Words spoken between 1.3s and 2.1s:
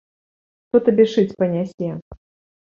панясе?